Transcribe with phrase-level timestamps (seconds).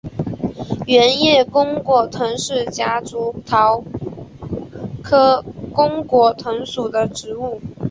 [0.87, 3.83] 圆叶弓果藤是夹竹桃
[5.03, 7.61] 科弓果藤属的植物。